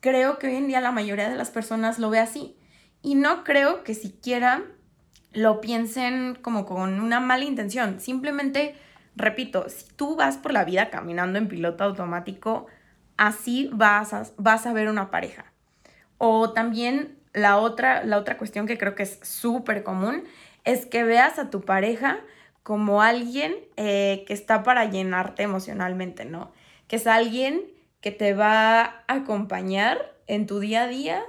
creo 0.00 0.38
que 0.38 0.48
hoy 0.48 0.56
en 0.56 0.68
día 0.68 0.80
la 0.80 0.92
mayoría 0.92 1.28
de 1.28 1.36
las 1.36 1.50
personas 1.50 1.98
lo 1.98 2.10
ve 2.10 2.18
así. 2.18 2.56
Y 3.02 3.14
no 3.14 3.44
creo 3.44 3.84
que 3.84 3.94
siquiera 3.94 4.62
lo 5.32 5.60
piensen 5.60 6.38
como 6.40 6.64
con 6.64 7.00
una 7.00 7.20
mala 7.20 7.44
intención. 7.44 8.00
Simplemente, 8.00 8.74
repito, 9.16 9.68
si 9.68 9.86
tú 9.94 10.16
vas 10.16 10.38
por 10.38 10.52
la 10.52 10.64
vida 10.64 10.88
caminando 10.88 11.38
en 11.38 11.48
piloto 11.48 11.84
automático, 11.84 12.66
así 13.18 13.68
vas 13.72 14.14
a, 14.14 14.24
vas 14.38 14.66
a 14.66 14.72
ver 14.72 14.88
una 14.88 15.10
pareja. 15.10 15.52
O 16.16 16.52
también 16.52 17.18
la 17.34 17.58
otra, 17.58 18.04
la 18.04 18.16
otra 18.16 18.38
cuestión 18.38 18.66
que 18.66 18.78
creo 18.78 18.94
que 18.94 19.02
es 19.02 19.18
súper 19.22 19.82
común 19.82 20.24
es 20.64 20.86
que 20.86 21.04
veas 21.04 21.38
a 21.38 21.50
tu 21.50 21.60
pareja 21.62 22.20
como 22.64 23.02
alguien 23.02 23.54
eh, 23.76 24.24
que 24.26 24.32
está 24.32 24.64
para 24.64 24.86
llenarte 24.86 25.44
emocionalmente, 25.44 26.24
¿no? 26.24 26.50
Que 26.88 26.96
es 26.96 27.06
alguien 27.06 27.62
que 28.00 28.10
te 28.10 28.34
va 28.34 28.82
a 28.82 29.04
acompañar 29.06 30.12
en 30.26 30.46
tu 30.46 30.58
día 30.58 30.84
a 30.84 30.88
día 30.88 31.22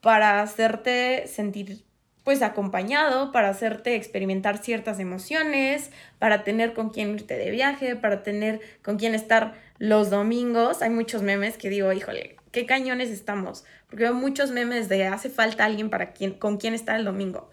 para 0.00 0.40
hacerte 0.40 1.26
sentir 1.26 1.84
pues 2.22 2.42
acompañado, 2.42 3.32
para 3.32 3.48
hacerte 3.48 3.96
experimentar 3.96 4.58
ciertas 4.58 5.00
emociones, 5.00 5.90
para 6.18 6.44
tener 6.44 6.74
con 6.74 6.90
quién 6.90 7.14
irte 7.14 7.38
de 7.38 7.50
viaje, 7.50 7.96
para 7.96 8.22
tener 8.22 8.60
con 8.82 8.98
quién 8.98 9.14
estar 9.14 9.54
los 9.78 10.10
domingos. 10.10 10.82
Hay 10.82 10.90
muchos 10.90 11.22
memes 11.22 11.56
que 11.56 11.70
digo, 11.70 11.92
híjole, 11.92 12.36
qué 12.52 12.66
cañones 12.66 13.08
estamos, 13.08 13.64
porque 13.88 14.04
veo 14.04 14.14
muchos 14.14 14.50
memes 14.50 14.88
de 14.88 15.06
hace 15.06 15.30
falta 15.30 15.64
alguien 15.64 15.88
para 15.88 16.12
quien, 16.12 16.34
con 16.34 16.58
quien 16.58 16.74
estar 16.74 16.96
el 16.96 17.06
domingo. 17.06 17.50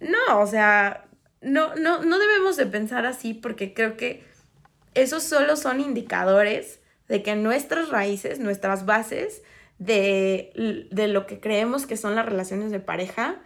No, 0.00 0.40
o 0.40 0.46
sea, 0.46 1.07
no, 1.40 1.74
no, 1.76 2.02
no 2.04 2.18
debemos 2.18 2.56
de 2.56 2.66
pensar 2.66 3.06
así 3.06 3.34
porque 3.34 3.74
creo 3.74 3.96
que 3.96 4.24
esos 4.94 5.22
solo 5.22 5.56
son 5.56 5.80
indicadores 5.80 6.80
de 7.08 7.22
que 7.22 7.36
nuestras 7.36 7.88
raíces, 7.88 8.40
nuestras 8.40 8.86
bases 8.86 9.42
de, 9.78 10.88
de 10.90 11.08
lo 11.08 11.26
que 11.26 11.40
creemos 11.40 11.86
que 11.86 11.96
son 11.96 12.14
las 12.14 12.26
relaciones 12.26 12.70
de 12.70 12.80
pareja, 12.80 13.40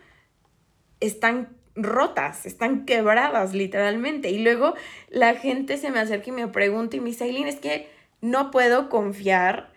están 1.01 1.57
rotas, 1.75 2.47
están 2.47 2.85
quebradas 2.85 3.55
literalmente. 3.55 4.31
Y 4.31 4.43
luego 4.43 4.75
la 5.09 5.35
gente 5.35 5.77
se 5.77 5.91
me 5.91 6.01
acerca 6.01 6.31
y 6.31 6.33
me 6.33 6.49
pregunta 6.49 6.97
y 6.97 7.01
me 7.01 7.11
dice, 7.11 7.25
Aileen, 7.25 7.49
es 7.49 7.61
que 7.61 7.89
no 8.21 8.51
puedo 8.51 8.89
confiar 8.89 9.73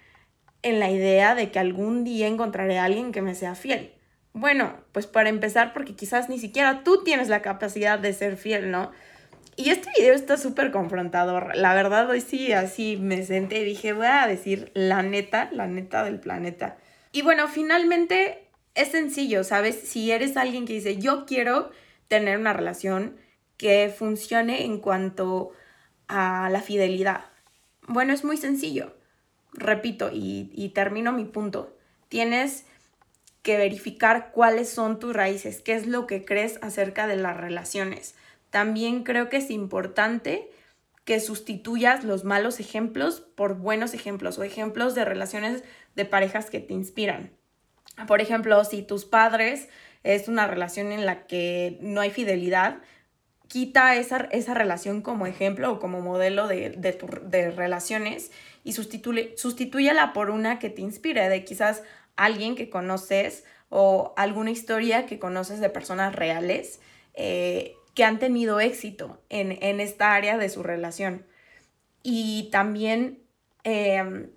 en 0.62 0.80
la 0.80 0.90
idea 0.90 1.36
de 1.36 1.52
que 1.52 1.60
algún 1.60 2.04
día 2.04 2.28
encontraré 2.28 2.80
a 2.80 2.86
alguien 2.86 3.12
que 3.12 3.22
me 3.22 3.36
sea 3.36 3.56
fiel. 3.56 3.95
Bueno, 4.36 4.76
pues 4.92 5.08
para 5.08 5.30
empezar, 5.30 5.72
porque 5.72 5.96
quizás 5.96 6.28
ni 6.28 6.40
siquiera 6.40 6.84
tú 6.84 7.06
tienes 7.06 7.30
la 7.30 7.42
capacidad 7.42 7.98
de 7.98 8.12
ser 8.12 8.36
fiel, 8.36 8.70
¿no? 8.70 8.92
Y 9.56 9.70
este 9.70 9.90
video 9.98 10.14
está 10.14 10.36
súper 10.36 10.72
confrontador. 10.72 11.56
La 11.56 11.74
verdad, 11.74 12.10
hoy 12.10 12.20
sí, 12.20 12.52
así 12.52 12.98
me 12.98 13.26
senté 13.26 13.62
y 13.62 13.64
dije, 13.64 13.94
voy 13.94 14.08
a 14.08 14.28
decir 14.28 14.72
la 14.74 15.04
neta, 15.04 15.50
la 15.54 15.68
neta 15.68 16.04
del 16.04 16.20
planeta. 16.20 16.76
Y 17.14 17.22
bueno, 17.22 17.48
finalmente 17.48 18.50
es 18.74 18.90
sencillo, 18.90 19.46
¿sabes? 19.46 19.80
Si 19.80 20.12
eres 20.12 20.36
alguien 20.36 20.66
que 20.66 20.74
dice, 20.74 20.98
yo 20.98 21.26
quiero 21.26 21.72
tener 22.10 22.38
una 22.38 22.52
relación 22.52 23.16
que 23.56 23.94
funcione 23.98 24.66
en 24.66 24.80
cuanto 24.80 25.54
a 26.10 26.50
la 26.52 26.60
fidelidad. 26.60 27.22
Bueno, 27.88 28.12
es 28.12 28.26
muy 28.26 28.36
sencillo. 28.36 28.98
Repito 29.54 30.10
y, 30.12 30.74
termino 30.76 31.14
mi 31.14 31.24
punto. 31.24 31.78
Tienes 32.10 32.66
que 33.46 33.58
verificar 33.58 34.32
cuáles 34.32 34.70
son 34.70 34.98
tus 34.98 35.14
raíces, 35.14 35.62
qué 35.62 35.76
es 35.76 35.86
lo 35.86 36.08
que 36.08 36.26
crees 36.26 36.58
acerca 36.64 37.06
de 37.06 37.16
las 37.16 37.38
relaciones. 37.38 38.16
También 38.50 39.04
creo 39.04 39.30
que 39.30 39.38
es 39.38 39.52
importante 39.52 40.50
que 41.04 41.20
sustituyas 41.20 42.04
los 42.04 42.24
malos 42.24 42.60
ejemplos 42.60 43.22
por 43.22 43.60
buenos 43.60 43.94
ejemplos 43.94 44.40
o 44.40 44.44
ejemplos 44.44 44.96
de 44.96 45.06
relaciones 45.06 45.64
de 45.96 46.06
parejas 46.06 46.50
que 46.50 46.60
te 46.60 46.74
inspiran. 46.74 47.34
Por 48.08 48.20
ejemplo, 48.20 48.64
si 48.66 48.82
tus 48.82 49.06
padres 49.06 49.70
es 50.02 50.28
una 50.28 50.48
relación 50.48 50.92
en 50.92 51.06
la 51.06 51.28
que 51.28 51.78
no 51.82 52.02
hay 52.02 52.10
fidelidad, 52.10 52.80
quita 53.48 53.96
esa, 53.96 54.28
esa 54.32 54.56
relación 54.56 55.04
como 55.04 55.28
ejemplo 55.28 55.72
o 55.72 55.80
como 55.80 56.02
modelo 56.02 56.48
de, 56.48 56.72
de, 56.72 57.52
relaciones 57.52 58.32
y 58.64 58.74
sustitúyela 58.74 60.14
por 60.14 60.32
una 60.32 60.58
que 60.58 60.72
te 60.72 60.82
inspire, 60.82 61.30
de 61.30 61.46
quizás 61.46 61.84
alguien 62.16 62.56
que 62.56 62.70
conoces 62.70 63.44
o 63.70 64.14
alguna 64.18 64.52
historia 64.52 65.06
que 65.06 65.20
conoces 65.20 65.60
de 65.60 65.70
personas 65.70 66.16
reales 66.16 66.80
eh, 67.14 67.76
que 67.94 68.04
han 68.04 68.20
tenido 68.20 68.60
éxito 68.60 69.22
en, 69.30 69.58
en, 69.64 69.80
esta 69.80 70.14
área 70.14 70.38
de 70.38 70.50
su 70.50 70.64
relación. 70.64 71.26
Y 72.04 72.50
también 72.52 73.24
em, 73.64 74.30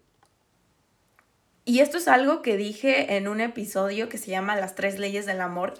y 1.68 1.80
esto 1.80 1.98
es 1.98 2.08
algo 2.08 2.40
que 2.40 2.56
dije 2.56 3.16
en 3.18 3.28
un 3.28 3.42
episodio 3.42 4.08
que 4.08 4.16
se 4.16 4.30
llama 4.30 4.56
Las 4.56 4.74
tres 4.74 4.98
leyes 4.98 5.26
del 5.26 5.42
amor 5.42 5.74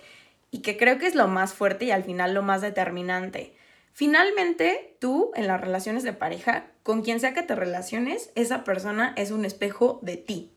y 0.50 0.61
que 0.61 0.76
creo 0.76 0.99
que 0.99 1.07
es 1.07 1.14
lo 1.14 1.28
más 1.28 1.55
fuerte 1.55 1.87
y 1.87 1.93
al 1.93 2.05
final 2.05 2.35
lo 2.35 2.43
más 2.43 2.61
determinante. 2.61 3.55
Finalmente, 3.95 4.99
tú 5.00 5.33
en 5.35 5.47
las 5.47 5.59
relaciones 5.59 6.02
de 6.02 6.12
pareja, 6.12 6.67
con 6.83 7.00
quien 7.00 7.21
sea 7.21 7.33
que 7.33 7.43
te 7.43 7.55
relaciones, 7.55 8.31
esa 8.35 8.64
persona 8.64 9.14
es 9.17 9.31
un 9.31 9.47
espejo 9.47 9.99
de 10.02 10.19
ti. 10.19 10.52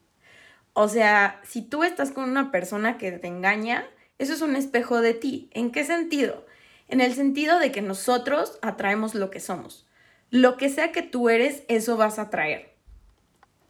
O 0.73 0.87
sea, 0.87 1.41
si 1.43 1.61
tú 1.61 1.83
estás 1.83 2.11
con 2.11 2.29
una 2.29 2.51
persona 2.51 2.97
que 2.97 3.11
te 3.11 3.27
engaña, 3.27 3.85
eso 4.19 4.33
es 4.33 4.41
un 4.41 4.55
espejo 4.55 5.01
de 5.01 5.13
ti. 5.13 5.49
¿En 5.51 5.71
qué 5.71 5.83
sentido? 5.83 6.45
En 6.87 7.01
el 7.01 7.13
sentido 7.13 7.59
de 7.59 7.71
que 7.71 7.81
nosotros 7.81 8.59
atraemos 8.61 9.15
lo 9.15 9.31
que 9.31 9.39
somos. 9.39 9.87
Lo 10.29 10.57
que 10.57 10.69
sea 10.69 10.91
que 10.91 11.01
tú 11.01 11.29
eres, 11.29 11.63
eso 11.67 11.97
vas 11.97 12.19
a 12.19 12.23
atraer. 12.23 12.73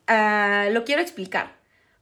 Ah, 0.07 0.67
lo 0.71 0.83
quiero 0.83 1.01
explicar. 1.01 1.55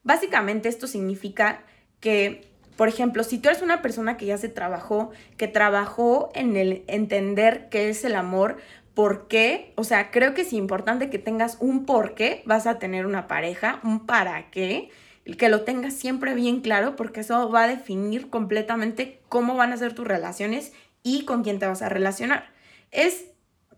Básicamente 0.03 0.67
esto 0.67 0.87
significa 0.87 1.63
que, 1.99 2.49
por 2.75 2.87
ejemplo, 2.87 3.23
si 3.23 3.37
tú 3.37 3.49
eres 3.49 3.61
una 3.61 3.81
persona 3.81 4.17
que 4.17 4.25
ya 4.25 4.37
se 4.37 4.49
trabajó, 4.49 5.11
que 5.37 5.47
trabajó 5.47 6.29
en 6.33 6.57
el 6.57 6.83
entender 6.87 7.69
qué 7.69 7.89
es 7.89 8.03
el 8.03 8.15
amor, 8.15 8.57
por 8.99 9.29
qué, 9.29 9.71
o 9.77 9.85
sea, 9.85 10.11
creo 10.11 10.33
que 10.33 10.41
es 10.41 10.51
importante 10.51 11.09
que 11.09 11.19
tengas 11.19 11.55
un 11.61 11.85
por 11.85 12.15
qué 12.15 12.43
vas 12.45 12.67
a 12.67 12.79
tener 12.79 13.05
una 13.05 13.27
pareja, 13.27 13.79
un 13.81 14.05
para 14.05 14.51
qué, 14.51 14.89
que 15.37 15.47
lo 15.47 15.61
tengas 15.61 15.93
siempre 15.93 16.33
bien 16.33 16.59
claro, 16.59 16.97
porque 16.97 17.21
eso 17.21 17.49
va 17.49 17.63
a 17.63 17.67
definir 17.69 18.29
completamente 18.29 19.21
cómo 19.29 19.55
van 19.55 19.71
a 19.71 19.77
ser 19.77 19.95
tus 19.95 20.05
relaciones 20.05 20.73
y 21.01 21.23
con 21.23 21.43
quién 21.43 21.59
te 21.59 21.65
vas 21.65 21.81
a 21.81 21.87
relacionar. 21.87 22.51
Es, 22.91 23.27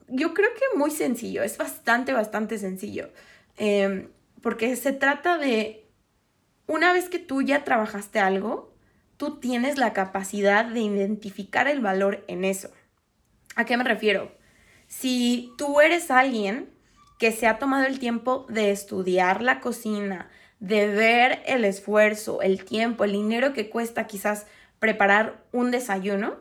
yo 0.08 0.34
creo 0.34 0.50
que 0.56 0.76
muy 0.76 0.90
sencillo, 0.90 1.44
es 1.44 1.56
bastante, 1.56 2.14
bastante 2.14 2.58
sencillo. 2.58 3.12
Em, 3.58 4.08
porque 4.42 4.76
se 4.76 4.92
trata 4.92 5.38
de, 5.38 5.86
una 6.66 6.94
vez 6.94 7.10
que 7.10 7.20
tú 7.20 7.44
ya 7.44 7.64
trabajaste 7.64 8.18
algo, 8.18 8.74
tú 9.18 9.40
tienes 9.40 9.78
la 9.78 9.94
capacidad 9.94 10.66
de 10.66 10.80
identificar 10.80 11.68
el 11.68 11.80
valor 11.80 12.26
en 12.28 12.44
eso. 12.44 12.72
¿A 13.56 13.66
qué 13.66 13.78
me 13.78 13.84
refiero? 13.84 14.41
Si 14.92 15.54
tú 15.58 15.80
eres 15.80 16.12
alguien 16.12 16.70
que 17.18 17.32
se 17.32 17.48
ha 17.48 17.60
tomado 17.60 17.86
el 17.86 17.98
tiempo 17.98 18.46
de 18.50 18.72
estudiar 18.72 19.42
la 19.42 19.62
cocina, 19.62 20.30
de 20.60 20.86
ver 20.88 21.42
el 21.46 21.64
esfuerzo, 21.64 22.42
el 22.42 22.66
tiempo, 22.66 23.06
el 23.06 23.14
dinero 23.14 23.54
que 23.54 23.70
cuesta 23.70 24.06
quizás 24.06 24.48
preparar 24.80 25.46
un 25.54 25.72
desayuno, 25.72 26.36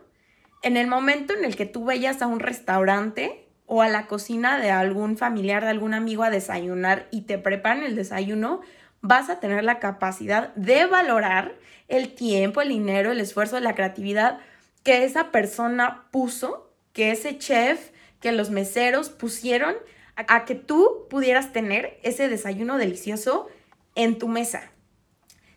en 0.64 0.76
el 0.76 0.88
momento 0.88 1.33
en 1.33 1.45
el 1.45 1.54
que 1.54 1.64
tú 1.64 1.85
vayas 1.85 2.23
a 2.23 2.26
un 2.26 2.40
restaurante 2.40 3.47
o 3.66 3.83
a 3.83 3.88
la 3.88 4.09
cocina 4.09 4.59
de 4.59 4.73
algún 4.73 5.16
familiar, 5.16 5.62
de 5.62 5.71
algún 5.71 5.95
amigo 5.95 6.25
a 6.25 6.30
desayunar 6.30 7.07
y 7.12 7.23
te 7.23 7.38
preparan 7.38 7.85
el 7.85 7.95
desayuno, 7.95 8.62
vas 9.00 9.30
a 9.30 9.38
tener 9.38 9.62
la 9.62 9.78
capacidad 9.78 10.52
de 10.57 10.87
valorar 10.87 11.54
el 11.87 12.14
tiempo, 12.14 12.62
el 12.62 12.71
dinero, 12.71 13.12
el 13.12 13.21
esfuerzo, 13.21 13.61
la 13.61 13.76
creatividad 13.76 14.40
que 14.83 15.04
esa 15.04 15.30
persona 15.30 16.09
puso, 16.11 16.69
que 16.92 17.12
ese 17.12 17.38
chef, 17.38 17.90
que 18.21 18.33
los 18.33 18.50
meseros 18.50 19.09
pusieron 19.09 19.75
a, 20.17 20.45
que 20.45 20.55
tú 20.55 21.07
pudieras 21.09 21.53
tener 21.53 21.99
ese 22.03 22.29
desayuno 22.29 22.77
delicioso 22.77 23.49
en 23.95 24.19
tu 24.19 24.29
mesa. 24.29 24.71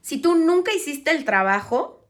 Si 0.02 0.18
tú 0.18 0.36
nunca 0.36 0.74
hiciste 0.74 1.12
el 1.12 1.26
trabajo, 1.26 2.08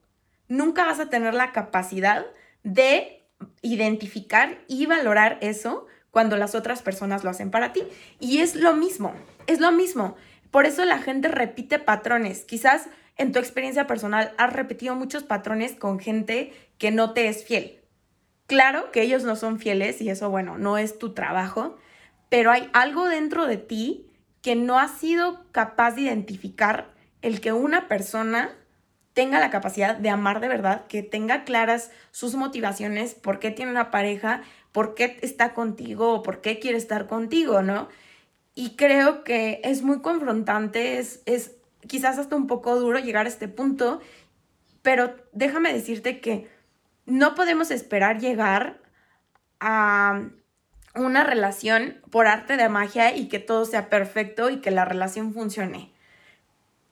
nunca 0.48 0.86
vas 0.86 1.00
a 1.00 1.10
tener 1.10 1.34
la 1.34 1.52
capacidad 1.52 2.26
de 2.64 3.24
identificar 3.62 4.64
y 4.68 4.86
valorar 4.86 5.38
eso 5.42 5.88
cuando 6.12 6.38
las 6.38 6.54
otras 6.54 6.82
personas 6.82 7.24
lo 7.24 7.32
hacen 7.32 7.50
para 7.50 7.74
ti. 7.74 7.84
Y 8.20 8.40
es 8.40 8.56
lo 8.56 8.76
mismo, 8.76 9.14
es 9.48 9.60
lo 9.60 9.72
mismo. 9.72 10.16
Por 10.52 10.66
eso 10.66 10.86
la 10.86 11.00
gente 11.00 11.28
repite 11.28 11.80
patrones. 11.80 12.46
Quizás 12.46 12.88
en 13.18 13.32
tu 13.32 13.40
experiencia 13.40 13.88
personal 13.88 14.34
has 14.38 14.54
repetido 14.54 14.96
muchos 14.96 15.24
patrones 15.24 15.74
con 15.74 16.00
gente 16.00 16.54
que 16.78 16.92
no 16.92 17.14
te 17.14 17.28
es 17.28 17.44
fiel. 17.44 17.83
Claro 18.48 18.92
que 18.92 19.02
ellos 19.02 19.24
no 19.24 19.36
son 19.36 19.60
fieles 19.60 20.02
y 20.02 20.10
eso, 20.10 20.30
bueno, 20.30 20.58
no 20.58 20.78
es 20.78 21.00
tu 21.00 21.14
trabajo, 21.14 21.78
pero 22.30 22.52
hay 22.52 22.70
algo 22.74 23.08
dentro 23.08 23.46
de 23.46 23.58
ti 23.58 24.10
que 24.42 24.56
no 24.56 24.78
has 24.80 24.98
sido 24.98 25.46
capaz 25.52 25.92
de 25.92 26.02
identificar 26.02 26.94
el 27.22 27.40
que 27.40 27.54
una 27.54 27.88
persona 27.88 28.56
tenga 29.14 29.40
la 29.40 29.50
capacidad 29.50 29.96
de 29.96 30.10
amar 30.10 30.42
de 30.42 30.50
verdad, 30.50 30.86
que 30.88 31.04
tenga 31.04 31.46
claras 31.46 31.92
sus 32.12 32.36
motivaciones, 32.36 33.14
por 33.14 33.40
qué 33.40 33.52
tiene 33.52 33.72
una 33.72 33.92
pareja, 33.92 34.42
por 34.72 34.96
qué 34.96 35.18
está 35.22 35.54
contigo 35.54 36.14
o 36.14 36.24
por 36.24 36.42
qué 36.42 36.60
quiere 36.60 36.78
estar 36.78 37.08
contigo, 37.08 37.62
¿no? 37.62 37.88
Y 38.56 38.72
creo 38.76 39.24
que 39.24 39.62
es 39.64 39.84
muy 39.84 40.02
confrontante, 40.02 40.98
es, 40.98 41.22
es 41.26 41.56
quizás 41.88 42.18
hasta 42.18 42.36
un 42.36 42.48
poco 42.48 42.76
duro 42.78 43.00
llegar 43.00 43.26
a 43.26 43.30
este 43.30 43.48
punto, 43.48 44.02
pero 44.82 45.16
déjame 45.32 45.72
decirte 45.72 46.20
que 46.20 46.50
no 47.06 47.36
podemos 47.36 47.72
esperar 47.72 48.20
llegar 48.20 48.82
a 49.60 50.22
una 50.96 51.24
relación 51.24 52.02
por 52.12 52.28
arte 52.28 52.58
de 52.58 52.70
magia 52.70 53.16
y 53.16 53.28
que 53.28 53.40
todo 53.40 53.66
sea 53.66 53.90
perfecto 53.90 54.50
y 54.50 54.62
que 54.62 54.72
la 54.72 54.86
relación 54.86 55.34
funcione. 55.34 55.94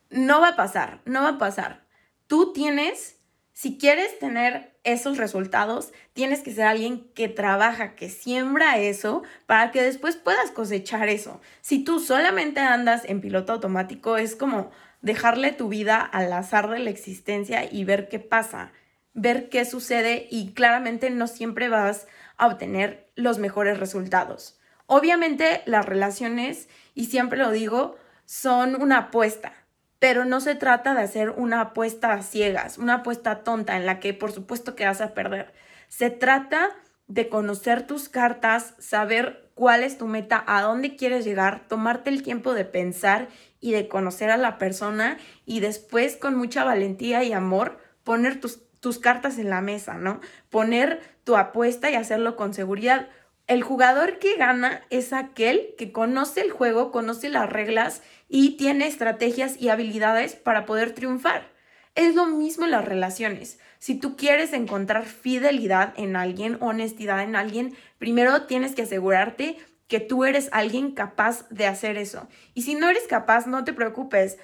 No 0.10 0.42
va 0.42 0.50
a 0.50 0.56
pasar, 0.56 1.02
no 1.06 1.22
va 1.22 1.30
a 1.30 1.38
pasar. 1.38 1.86
Tú 2.28 2.52
tienes, 2.54 3.18
si 3.54 3.78
quieres 3.78 4.18
tener 4.20 4.72
esos 4.84 5.18
resultados, 5.18 5.94
tienes 6.14 6.42
que 6.42 6.54
ser 6.54 6.66
alguien 6.66 7.12
que 7.14 7.30
trabaja, 7.30 7.96
que 7.96 8.10
siembra 8.10 8.80
eso 8.80 9.22
para 9.46 9.72
que 9.72 9.84
después 9.84 10.16
puedas 10.16 10.50
cosechar 10.52 11.08
eso. 11.08 11.40
Si 11.62 11.84
tú 11.84 12.00
solamente 12.00 12.60
andas 12.60 13.04
en 13.06 13.22
piloto 13.22 13.54
automático, 13.54 14.18
es 14.18 14.36
como 14.36 14.72
dejarle 15.02 15.52
tu 15.52 15.70
vida 15.70 16.02
al 16.02 16.34
azar 16.34 16.70
de 16.70 16.80
la 16.80 16.90
existencia 16.90 17.72
y 17.72 17.84
ver 17.86 18.10
qué 18.10 18.20
pasa, 18.20 18.72
ver 19.14 19.50
qué 19.50 19.66
sucede 19.66 20.28
y 20.30 20.54
claramente 20.54 21.10
no 21.10 21.28
siempre 21.28 21.70
vas 21.70 22.08
a 22.38 22.48
obtener 22.48 23.10
los 23.16 23.40
mejores 23.40 23.80
resultados. 23.80 24.60
Obviamente 24.86 25.62
las 25.66 25.86
relaciones, 25.86 26.68
y 26.96 27.06
siempre 27.06 27.40
lo 27.40 27.52
digo, 27.52 27.96
son 28.26 28.82
una 28.82 28.98
apuesta, 28.98 29.54
pero 30.00 30.26
no 30.26 30.42
se 30.42 30.56
trata 30.56 30.94
de 30.94 31.02
hacer 31.02 31.30
una 31.30 31.62
apuesta 31.62 32.14
a 32.14 32.22
ciegas, 32.24 32.78
una 32.78 32.96
apuesta 32.96 33.44
tonta 33.44 33.78
en 33.78 33.86
la 33.86 34.00
que 34.00 34.14
por 34.14 34.32
supuesto 34.32 34.76
que 34.76 34.86
vas 34.86 35.02
a 35.02 35.14
perder. 35.14 35.54
Se 35.88 36.10
trata 36.10 36.72
de 37.08 37.30
conocer 37.30 37.86
tus 37.86 38.10
cartas, 38.10 38.74
saber 38.80 39.52
cuál 39.54 39.84
es 39.84 39.98
tu 39.98 40.08
meta, 40.08 40.44
a 40.48 40.62
dónde 40.62 40.96
quieres 40.96 41.26
llegar, 41.26 41.68
tomarte 41.68 42.10
el 42.10 42.24
tiempo 42.24 42.54
de 42.54 42.66
pensar 42.66 43.28
y 43.60 43.74
de 43.74 43.88
conocer 43.88 44.32
a 44.32 44.38
la 44.38 44.58
persona 44.58 45.18
y 45.46 45.60
después 45.60 46.16
con 46.16 46.36
mucha 46.36 46.64
valentía 46.64 47.24
y 47.24 47.34
amor 47.34 47.78
poner 48.04 48.40
tus, 48.40 48.62
tus 48.82 49.00
cartas 49.00 49.38
en 49.38 49.50
la 49.50 49.62
mesa, 49.62 49.94
¿no? 49.94 50.20
Poner 50.50 51.00
tu 51.24 51.38
apuesta 51.38 51.90
y 51.90 51.96
hacerlo 51.96 52.36
con 52.36 52.54
seguridad. 52.54 53.08
El 53.48 53.64
jugador 53.64 54.20
que 54.20 54.36
gana 54.36 54.82
es 54.90 55.14
aquel 55.14 55.74
que 55.78 55.92
conoce 55.92 56.42
el 56.42 56.52
juego, 56.52 56.92
conoce 56.92 57.30
las 57.30 57.50
reglas 57.50 58.02
y 58.28 58.58
tiene 58.58 58.88
estrategias 58.88 59.56
y 59.62 59.70
habilidades 59.70 60.36
para 60.36 60.66
poder 60.66 60.94
triunfar. 60.94 61.50
Es 61.96 62.16
lo 62.16 62.26
mismo 62.26 62.66
en 62.66 62.72
las 62.72 62.86
relaciones. 62.86 63.60
Si 63.78 63.96
tú 63.96 64.16
quieres 64.16 64.54
encontrar 64.54 65.06
fidelidad 65.06 65.94
en 65.98 66.16
alguien, 66.16 66.58
honestidad 66.62 67.22
en 67.22 67.36
alguien, 67.36 67.76
primero 67.98 68.44
tienes 68.44 68.74
que 68.74 68.84
asegurarte 68.84 69.58
que 69.88 70.00
tú 70.00 70.24
eres 70.24 70.50
alguien 70.54 70.92
capaz 70.94 71.50
de 71.50 71.68
hacer 71.68 71.98
eso. 71.98 72.30
Y 72.54 72.62
si 72.62 72.76
no 72.76 72.90
eres 72.90 73.08
capaz, 73.08 73.46
no 73.46 73.66
te 73.66 73.74
preocupes. 73.74 74.38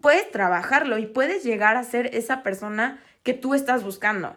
Puedes 0.00 0.30
trabajarlo 0.30 0.98
y 0.98 1.06
puedes 1.06 1.42
llegar 1.42 1.76
a 1.76 1.82
ser 1.82 2.14
esa 2.14 2.44
persona 2.44 3.02
que 3.24 3.34
tú 3.34 3.54
estás 3.54 3.82
buscando. 3.82 4.36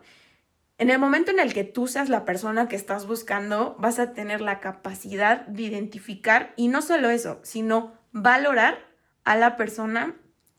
En 0.80 0.90
el 0.90 0.98
momento 0.98 1.30
en 1.32 1.40
el 1.40 1.54
que 1.54 1.64
tú 1.64 1.88
seas 1.88 2.10
la 2.10 2.26
persona 2.26 2.68
que 2.68 2.76
estás 2.76 3.06
buscando, 3.06 3.76
vas 3.80 4.00
a 4.00 4.14
tener 4.14 4.42
la 4.42 4.60
capacidad 4.60 5.46
de 5.46 5.64
identificar 5.64 6.54
y 6.56 6.68
no 6.68 6.82
solo 6.82 7.10
eso, 7.10 7.40
sino 7.44 7.94
valorar 8.12 8.80
a 9.24 9.36
la 9.36 9.58
persona 9.58 10.16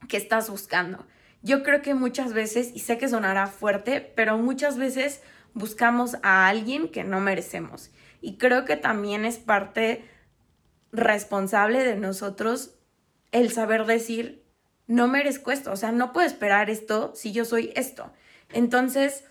que 0.08 0.16
estás 0.16 0.50
buscando. 0.50 1.06
Yo 1.42 1.62
creo 1.62 1.82
que 1.82 1.94
muchas 1.94 2.32
veces, 2.32 2.72
y 2.74 2.80
sé 2.80 2.98
que 2.98 3.08
sonará 3.08 3.46
fuerte, 3.46 4.00
pero 4.00 4.38
muchas 4.38 4.76
veces 4.76 5.22
buscamos 5.54 6.16
a 6.22 6.48
alguien 6.48 6.88
que 6.88 7.04
no 7.04 7.20
merecemos. 7.20 7.90
Y 8.20 8.38
creo 8.38 8.64
que 8.64 8.76
también 8.76 9.24
es 9.24 9.38
parte 9.38 10.04
responsable 10.90 11.84
de 11.84 11.96
nosotros 11.96 12.74
el 13.30 13.52
saber 13.52 13.86
decir, 13.86 14.44
no 14.86 15.06
merezco 15.06 15.52
esto, 15.52 15.70
o 15.70 15.76
sea, 15.76 15.92
no 15.92 16.12
puedo 16.12 16.26
esperar 16.26 16.70
esto 16.70 17.12
si 17.14 17.30
yo 17.32 17.44
soy 17.44 17.72
esto. 17.76 18.10
Entonces, 18.52 19.24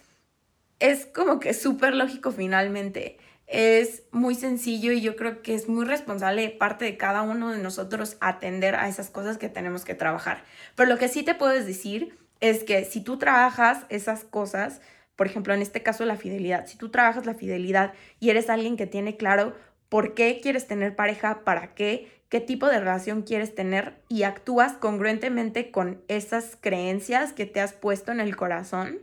es 0.79 1.05
como 1.05 1.39
que 1.39 1.53
súper 1.53 1.93
lógico 1.93 2.31
finalmente. 2.31 3.17
Es 3.47 4.03
muy 4.11 4.35
sencillo 4.35 4.91
y 4.91 5.01
yo 5.01 5.15
creo 5.15 5.41
que 5.41 5.55
es 5.55 5.69
muy 5.69 5.85
responsable 5.85 6.49
parte 6.49 6.85
de 6.85 6.97
cada 6.97 7.21
uno 7.21 7.51
de 7.51 7.59
nosotros 7.59 8.17
atender 8.19 8.75
a 8.75 8.89
esas 8.89 9.09
cosas 9.09 9.37
que 9.37 9.49
tenemos 9.49 9.85
que 9.85 9.95
trabajar. 9.95 10.43
Pero 10.75 10.89
lo 10.89 10.97
que 10.97 11.07
sí 11.07 11.23
te 11.23 11.35
puedes 11.35 11.65
decir 11.65 12.17
es 12.41 12.63
que 12.63 12.83
si 12.85 13.01
tú 13.01 13.17
trabajas 13.17 13.85
esas 13.89 14.23
cosas, 14.23 14.81
por 15.15 15.27
ejemplo, 15.27 15.53
en 15.53 15.61
este 15.61 15.81
caso 15.81 16.05
la 16.05 16.17
fidelidad, 16.17 16.67
si 16.67 16.77
tú 16.77 16.89
trabajas 16.89 17.25
la 17.25 17.33
fidelidad 17.33 17.93
y 18.19 18.29
eres 18.29 18.49
alguien 18.49 18.77
que 18.77 18.85
tiene 18.85 19.17
claro 19.17 19.55
por 19.89 20.13
qué 20.13 20.39
quieres 20.41 20.67
tener 20.67 20.95
pareja, 20.95 21.43
para 21.45 21.73
qué, 21.73 22.11
qué 22.29 22.39
tipo 22.39 22.67
de 22.67 22.79
relación 22.79 23.21
quieres 23.21 23.55
tener 23.55 24.01
y 24.09 24.23
actúas 24.23 24.73
congruentemente 24.73 25.71
con 25.71 26.01
esas 26.07 26.57
creencias 26.59 27.33
que 27.33 27.45
te 27.45 27.61
has 27.61 27.73
puesto 27.73 28.11
en 28.11 28.19
el 28.19 28.35
corazón, 28.35 28.99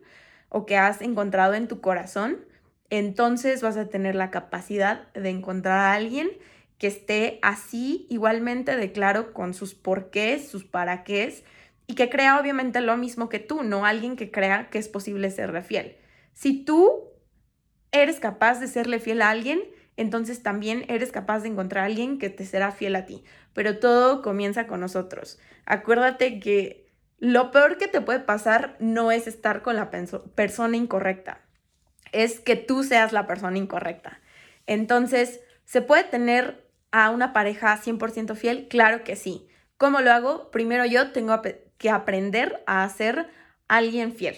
o 0.55 0.67
que 0.67 0.77
has 0.77 1.03
encontrado 1.03 1.55
en 1.55 1.67
tu 1.67 1.81
corazón, 1.81 2.45
entonces 2.89 3.61
vas 3.61 3.77
a 3.77 3.89
tener 3.89 4.15
la 4.15 4.31
capacidad 4.31 5.13
de 5.13 5.31
encontrar 5.31 5.81
a 5.81 5.95
alguien 5.95 6.31
que 6.79 6.87
esté 6.87 7.41
así 7.43 8.07
igualmente 8.09 8.77
de 8.77 8.93
claro 8.93 9.33
con 9.33 9.53
sus 9.53 9.75
porqués, 9.75 10.47
sus 10.47 10.65
para 10.65 11.03
qué 11.03 11.35
y 11.89 11.97
que 11.97 12.09
crea 12.09 12.39
obviamente 12.39 12.81
lo 12.83 12.97
mismo 12.97 13.29
que 13.29 13.41
tú, 13.41 13.65
no 13.65 13.85
alguien 13.85 14.15
que 14.15 14.31
crea 14.31 14.71
que 14.71 14.79
es 14.79 14.89
posible 14.89 15.33
serle 15.33 15.63
fiel. 15.63 15.97
Si 16.35 16.65
tú 16.65 17.03
eres 17.91 18.21
capaz 18.21 18.61
de 18.61 18.69
serle 18.69 19.01
fiel 19.01 19.23
a 19.23 19.31
alguien, 19.31 19.61
entonces 19.97 20.43
también 20.43 20.85
eres 20.89 21.13
capaz 21.13 21.41
de 21.41 21.49
encontrar 21.49 21.85
a 21.85 21.87
alguien 21.87 22.19
que 22.19 22.31
te 22.31 22.45
será 22.45 22.73
fiel 22.73 22.97
a 22.97 23.07
ti. 23.07 23.25
Pero 23.53 23.79
todo 23.79 24.23
comienza 24.23 24.67
con 24.67 24.81
nosotros. 24.81 25.39
Acuérdate 25.67 26.41
que 26.41 26.85
lo 27.19 27.51
peor 27.51 27.79
que 27.79 27.89
te 27.89 28.01
puede 28.01 28.21
pasar 28.21 28.77
no 28.81 29.11
es 29.11 29.27
estar 29.27 29.63
con 29.63 29.77
la 29.77 29.91
persona 29.91 30.77
incorrecta, 30.77 31.41
es 32.13 32.41
que 32.41 32.57
tú 32.57 32.83
seas 32.83 33.13
la 33.13 33.27
persona 33.27 33.57
incorrecta. 33.57 34.21
Entonces, 34.67 35.41
¿se 35.65 35.81
puede 35.81 36.05
tener 36.05 36.69
a 36.91 37.11
una 37.11 37.33
pareja 37.33 37.77
100% 37.77 38.35
fiel? 38.35 38.69
Claro 38.69 39.05
que 39.05 39.17
sí. 39.17 39.47
¿Cómo 39.79 40.01
lo 40.01 40.13
hago? 40.13 40.51
Primero 40.51 40.85
yo 40.85 41.13
tengo 41.13 41.41
que 41.79 41.91
aprender 41.91 42.63
a 42.67 42.89
ser 42.89 43.29
alguien 43.69 44.15
fiel. 44.15 44.37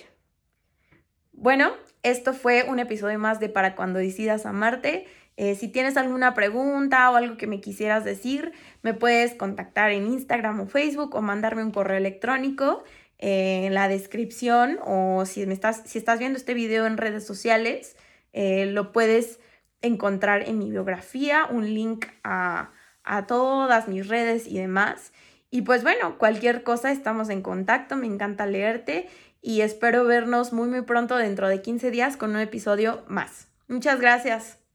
Bueno, 1.36 1.74
esto 2.02 2.32
fue 2.32 2.64
un 2.66 2.78
episodio 2.78 3.18
más 3.18 3.40
de 3.40 3.50
Para 3.50 3.74
cuando 3.76 3.98
decidas 3.98 4.46
amarte. 4.46 5.06
Eh, 5.36 5.54
si 5.54 5.68
tienes 5.68 5.98
alguna 5.98 6.32
pregunta 6.32 7.10
o 7.10 7.16
algo 7.16 7.36
que 7.36 7.46
me 7.46 7.60
quisieras 7.60 8.04
decir, 8.04 8.52
me 8.80 8.94
puedes 8.94 9.34
contactar 9.34 9.90
en 9.90 10.06
Instagram 10.06 10.60
o 10.60 10.66
Facebook 10.66 11.14
o 11.14 11.20
mandarme 11.20 11.62
un 11.62 11.72
correo 11.72 11.98
electrónico 11.98 12.84
eh, 13.18 13.66
en 13.66 13.74
la 13.74 13.86
descripción 13.86 14.78
o 14.82 15.26
si, 15.26 15.44
me 15.44 15.52
estás, 15.52 15.82
si 15.84 15.98
estás 15.98 16.18
viendo 16.18 16.38
este 16.38 16.54
video 16.54 16.86
en 16.86 16.96
redes 16.96 17.26
sociales, 17.26 17.96
eh, 18.32 18.64
lo 18.64 18.90
puedes 18.92 19.38
encontrar 19.82 20.48
en 20.48 20.58
mi 20.58 20.70
biografía, 20.70 21.44
un 21.50 21.66
link 21.74 22.06
a, 22.24 22.72
a 23.04 23.26
todas 23.26 23.88
mis 23.88 24.08
redes 24.08 24.46
y 24.46 24.56
demás. 24.56 25.12
Y 25.50 25.62
pues 25.62 25.82
bueno, 25.82 26.18
cualquier 26.18 26.62
cosa 26.62 26.90
estamos 26.90 27.28
en 27.28 27.42
contacto, 27.42 27.96
me 27.96 28.06
encanta 28.06 28.46
leerte 28.46 29.08
y 29.40 29.60
espero 29.60 30.04
vernos 30.04 30.52
muy 30.52 30.68
muy 30.68 30.82
pronto 30.82 31.16
dentro 31.16 31.48
de 31.48 31.62
15 31.62 31.90
días 31.90 32.16
con 32.16 32.30
un 32.30 32.40
episodio 32.40 33.04
más. 33.08 33.48
Muchas 33.68 34.00
gracias. 34.00 34.65